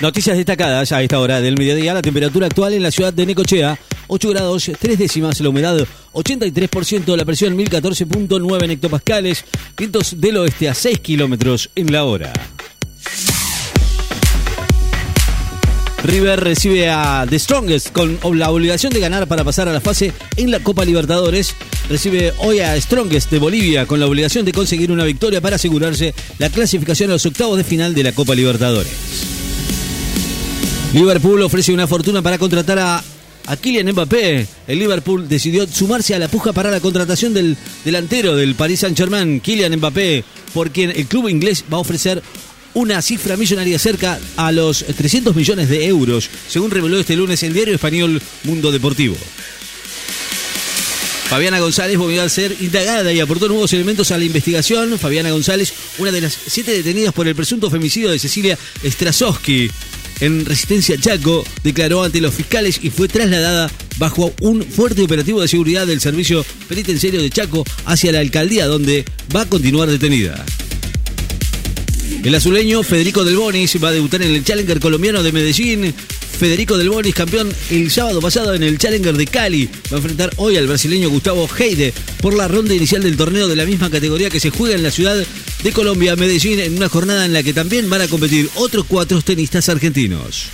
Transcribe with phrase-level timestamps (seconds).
[0.00, 1.92] Noticias destacadas a esta hora del mediodía.
[1.92, 5.40] La temperatura actual en la ciudad de Necochea, 8 grados 3 décimas.
[5.40, 5.76] La humedad,
[6.12, 7.16] 83%.
[7.16, 9.44] La presión, 1014.9 hectopascales.
[9.76, 12.32] Vientos del oeste a 6 kilómetros en la hora.
[16.04, 20.12] River recibe a The Strongest con la obligación de ganar para pasar a la fase
[20.36, 21.56] en la Copa Libertadores.
[21.88, 26.14] Recibe hoy a Strongest de Bolivia con la obligación de conseguir una victoria para asegurarse
[26.38, 29.37] la clasificación a los octavos de final de la Copa Libertadores.
[30.92, 33.04] Liverpool ofrece una fortuna para contratar a,
[33.46, 34.46] a Kylian Mbappé.
[34.66, 39.40] El Liverpool decidió sumarse a la puja para la contratación del delantero del Paris Saint-Germain,
[39.40, 40.24] Kylian Mbappé,
[40.54, 42.22] por quien el club inglés va a ofrecer
[42.72, 47.52] una cifra millonaria cerca a los 300 millones de euros, según reveló este lunes el
[47.52, 49.16] diario español Mundo Deportivo.
[51.28, 54.98] Fabiana González volvió a ser indagada y aportó nuevos elementos a la investigación.
[54.98, 59.70] Fabiana González, una de las siete detenidas por el presunto femicidio de Cecilia Strasowski
[60.20, 65.48] en Resistencia Chaco, declaró ante los fiscales y fue trasladada bajo un fuerte operativo de
[65.48, 70.44] seguridad del Servicio Penitenciario de Chaco hacia la alcaldía, donde va a continuar detenida.
[72.24, 75.94] El azuleño Federico Del Bonis va a debutar en el Challenger colombiano de Medellín.
[76.38, 80.30] Federico Del Bonis, campeón el sábado pasado en el Challenger de Cali, va a enfrentar
[80.36, 84.30] hoy al brasileño Gustavo Heide por la ronda inicial del torneo de la misma categoría
[84.30, 87.52] que se juega en la ciudad de Colombia, Medellín, en una jornada en la que
[87.52, 90.48] también van a competir otros cuatro tenistas argentinos.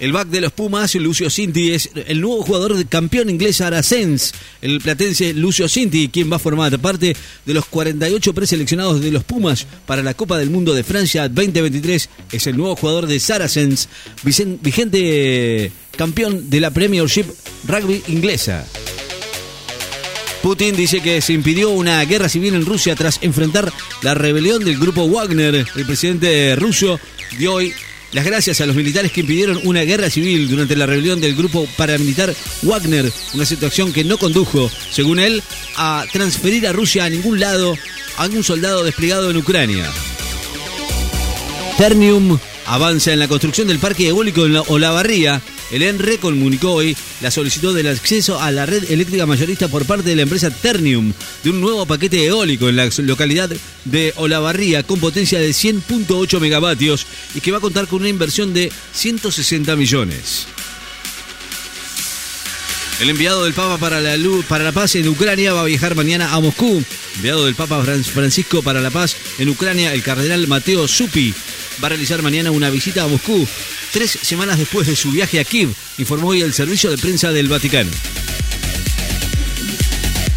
[0.00, 4.32] El back de los Pumas, Lucio Cinti, es el nuevo jugador de campeón inglés Arasens.
[4.62, 9.24] El platense Lucio Cinti, quien va a formar parte de los 48 preseleccionados de los
[9.24, 12.08] Pumas para la Copa del Mundo de Francia 2023.
[12.30, 13.88] Es el nuevo jugador de Saracens,
[14.22, 17.26] vigente campeón de la Premiership
[17.66, 18.64] Rugby inglesa.
[20.44, 24.78] Putin dice que se impidió una guerra civil en Rusia tras enfrentar la rebelión del
[24.78, 25.66] grupo Wagner.
[25.74, 27.00] El presidente ruso
[27.36, 27.72] dio hoy
[28.12, 31.68] las gracias a los militares que impidieron una guerra civil durante la rebelión del grupo
[31.76, 35.42] paramilitar Wagner, una situación que no condujo, según él,
[35.76, 37.76] a transferir a Rusia a ningún lado
[38.16, 39.90] a un soldado desplegado en Ucrania.
[41.76, 45.40] Ternium avanza en la construcción del parque eólico en la Olavarría
[45.70, 50.08] el ENRE comunicó hoy la solicitud del acceso a la red eléctrica mayorista por parte
[50.10, 51.12] de la empresa Ternium
[51.44, 53.50] de un nuevo paquete eólico en la localidad
[53.84, 58.54] de Olavarría con potencia de 100.8 megavatios y que va a contar con una inversión
[58.54, 60.46] de 160 millones.
[63.00, 64.16] El enviado del Papa para la,
[64.48, 66.82] para la Paz en Ucrania va a viajar mañana a Moscú.
[67.16, 71.32] Enviado del Papa Francisco para la Paz en Ucrania, el cardenal Mateo Supi,
[71.82, 73.46] va a realizar mañana una visita a Moscú,
[73.92, 77.48] tres semanas después de su viaje a Kiev, informó hoy el servicio de prensa del
[77.48, 77.90] Vaticano.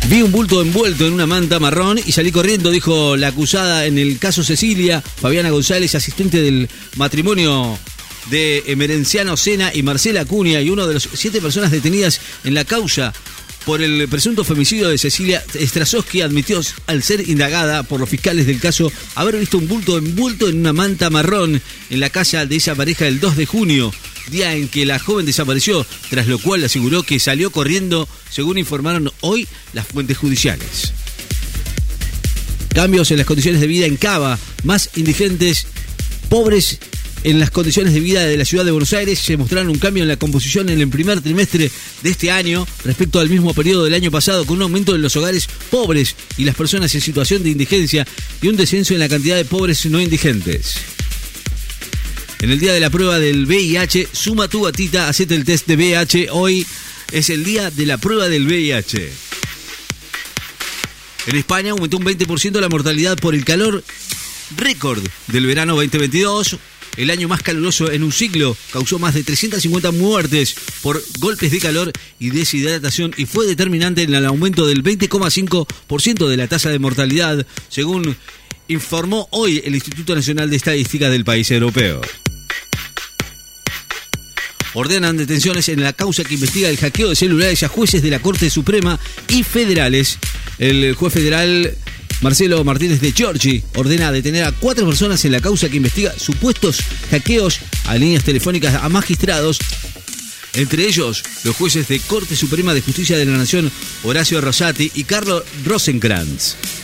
[0.09, 3.97] Vi un bulto envuelto en una manta marrón y salí corriendo, dijo la acusada en
[3.97, 7.79] el caso Cecilia, Fabiana González, asistente del matrimonio
[8.29, 12.65] de Emerenciano Sena y Marcela Acuña y uno de los siete personas detenidas en la
[12.65, 13.13] causa
[13.65, 18.59] por el presunto femicidio de Cecilia Strasowski admitió al ser indagada por los fiscales del
[18.59, 22.75] caso haber visto un bulto envuelto en una manta marrón en la casa de esa
[22.75, 23.93] pareja el 2 de junio,
[24.29, 29.11] día en que la joven desapareció, tras lo cual aseguró que salió corriendo, según informaron
[29.21, 30.93] hoy las fuentes judiciales.
[32.73, 35.67] Cambios en las condiciones de vida en Cava, más indigentes,
[36.29, 36.79] pobres
[37.23, 40.03] en las condiciones de vida de la ciudad de Buenos Aires se mostraron un cambio
[40.03, 41.71] en la composición en el primer trimestre
[42.01, 45.15] de este año respecto al mismo periodo del año pasado, con un aumento en los
[45.15, 48.07] hogares pobres y las personas en situación de indigencia
[48.41, 50.75] y un descenso en la cantidad de pobres no indigentes.
[52.39, 55.75] En el día de la prueba del VIH, suma tu gatita, hacete el test de
[55.75, 56.29] VIH.
[56.31, 56.65] Hoy
[57.11, 59.11] es el día de la prueba del VIH.
[61.27, 63.83] En España aumentó un 20% la mortalidad por el calor
[64.57, 66.57] récord del verano 2022
[66.97, 71.59] el año más caluroso en un siglo, causó más de 350 muertes por golpes de
[71.59, 76.79] calor y deshidratación y fue determinante en el aumento del 20,5% de la tasa de
[76.79, 78.15] mortalidad, según
[78.67, 82.01] informó hoy el Instituto Nacional de Estadística del país europeo.
[84.73, 88.19] Ordenan detenciones en la causa que investiga el hackeo de celulares a jueces de la
[88.19, 90.17] Corte Suprema y federales.
[90.59, 91.75] El juez federal
[92.21, 96.79] Marcelo Martínez de Giorgi ordena detener a cuatro personas en la causa que investiga supuestos
[97.09, 99.59] hackeos a líneas telefónicas a magistrados
[100.53, 103.71] entre ellos los jueces de Corte Suprema de Justicia de la Nación
[104.03, 106.80] Horacio Rosati y Carlos Rosenkrantz.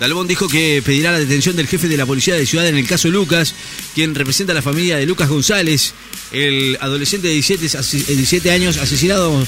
[0.00, 2.86] Dalbón dijo que pedirá la detención del jefe de la policía de ciudad en el
[2.86, 3.54] caso Lucas,
[3.94, 5.94] quien representa a la familia de Lucas González,
[6.32, 9.46] el adolescente de 17, años asesinado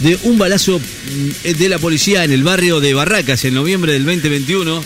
[0.00, 4.04] de un balazo mm, de la policía en el barrio de Barracas en noviembre del
[4.04, 4.84] 2021.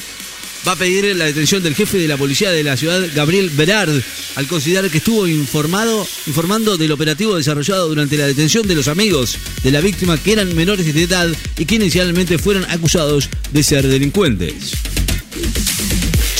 [0.66, 4.00] va a pedir la detención del jefe de la policía de la ciudad, Gabriel Berard,
[4.36, 9.38] al considerar que estuvo informado, informando del operativo desarrollado durante la detención de los amigos
[9.64, 11.28] de la víctima que eran menores de edad
[11.58, 14.74] y que inicialmente fueron acusados de ser delincuentes.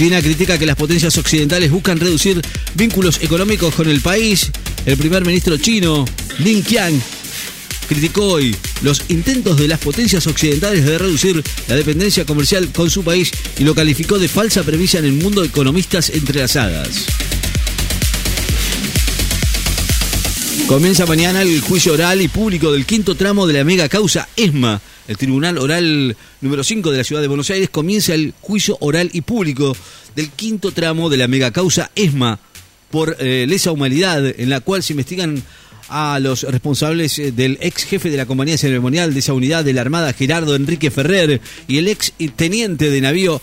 [0.01, 2.41] China critica que las potencias occidentales buscan reducir
[2.75, 4.51] vínculos económicos con el país.
[4.87, 6.07] El primer ministro chino,
[6.39, 6.99] Lin Qiang,
[7.87, 13.05] criticó hoy los intentos de las potencias occidentales de reducir la dependencia comercial con su
[13.05, 17.05] país y lo calificó de falsa premisa en el mundo de economistas entrelazadas.
[20.67, 24.81] Comienza mañana el juicio oral y público del quinto tramo de la mega causa ESMA.
[25.11, 29.11] El Tribunal Oral número 5 de la Ciudad de Buenos Aires comienza el juicio oral
[29.13, 29.77] y público
[30.15, 32.39] del quinto tramo de la mega causa ESMA
[32.93, 35.43] por eh, lesa humanidad, en la cual se investigan
[35.89, 39.73] a los responsables eh, del ex jefe de la compañía ceremonial de esa unidad de
[39.73, 43.43] la Armada, Gerardo Enrique Ferrer, y el ex teniente de navío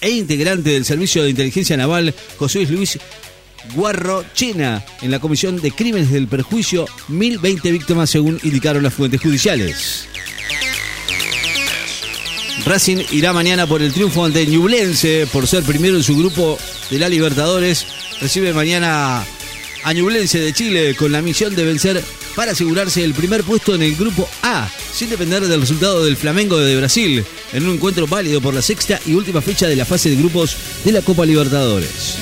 [0.00, 3.00] e integrante del Servicio de Inteligencia Naval, José Luis
[3.74, 9.20] Guarro Chena en la Comisión de Crímenes del Perjuicio, 1020 víctimas según indicaron las fuentes
[9.20, 10.06] judiciales.
[12.68, 16.58] Racing irá mañana por el triunfo ante Ñublense por ser primero en su grupo
[16.90, 17.86] de la Libertadores.
[18.20, 19.24] Recibe mañana
[19.84, 22.04] a Ñublense de Chile con la misión de vencer
[22.36, 26.58] para asegurarse el primer puesto en el grupo A, sin depender del resultado del Flamengo
[26.58, 27.24] de Brasil,
[27.54, 30.54] en un encuentro válido por la sexta y última fecha de la fase de grupos
[30.84, 32.16] de la Copa Libertadores.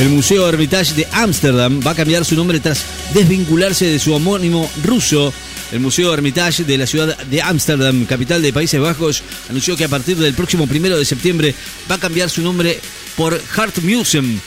[0.00, 2.82] El Museo Hermitage de Ámsterdam va a cambiar su nombre tras
[3.12, 5.34] desvincularse de su homónimo ruso.
[5.72, 9.88] El Museo Hermitage de la ciudad de Ámsterdam, capital de Países Bajos, anunció que a
[9.88, 11.54] partir del próximo primero de septiembre
[11.90, 12.78] va a cambiar su nombre
[13.16, 14.38] por Heart Museum,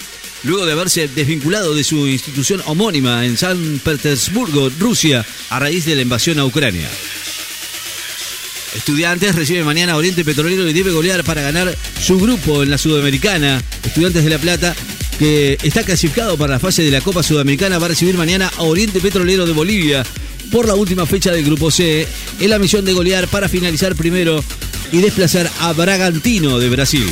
[0.43, 5.95] luego de haberse desvinculado de su institución homónima en San Petersburgo, Rusia, a raíz de
[5.95, 6.87] la invasión a Ucrania.
[8.75, 13.63] Estudiantes recibe mañana Oriente Petrolero y debe golear para ganar su grupo en la Sudamericana.
[13.83, 14.75] Estudiantes de La Plata
[15.17, 18.63] que está clasificado para la fase de la Copa Sudamericana, va a recibir mañana a
[18.63, 20.03] Oriente Petrolero de Bolivia
[20.51, 22.07] por la última fecha del Grupo C,
[22.39, 24.43] en la misión de golear para finalizar primero
[24.91, 27.09] y desplazar a Bragantino de Brasil.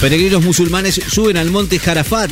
[0.00, 2.30] Peregrinos musulmanes suben al monte Jarafat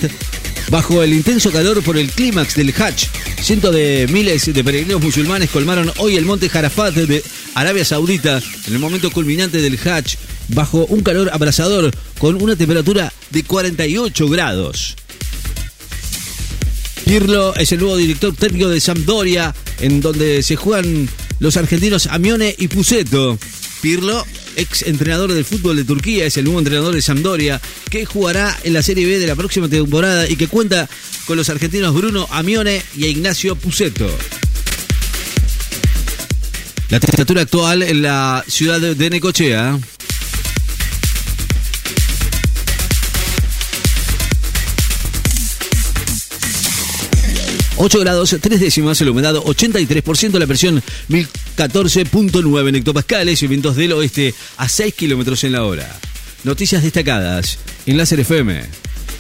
[0.70, 3.08] bajo el intenso calor por el clímax del Hajj.
[3.40, 7.22] Cientos de miles de peregrinos musulmanes colmaron hoy el monte Jarafat de
[7.54, 10.16] Arabia Saudita en el momento culminante del Hajj
[10.48, 14.96] bajo un calor abrasador con una temperatura de 48 grados.
[17.04, 21.08] Pirlo es el nuevo director técnico de Sampdoria, en donde se juegan
[21.38, 23.38] los argentinos Amione y Puseto.
[23.80, 24.26] Pirlo,
[24.56, 27.60] ex entrenador del fútbol de Turquía, es el nuevo entrenador de Sampdoria,
[27.90, 30.88] que jugará en la Serie B de la próxima temporada y que cuenta
[31.26, 34.10] con los argentinos Bruno Amione y Ignacio Puseto.
[36.90, 39.78] La temperatura actual en la ciudad de Necochea.
[47.80, 53.92] 8 grados 3 décimas, la humedad 83%, la presión 1014.9 en hectopascales y vientos del
[53.92, 55.88] oeste a 6 kilómetros en la hora.
[56.42, 58.62] Noticias destacadas en Láser FM.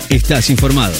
[0.08, 0.94] Estás informado.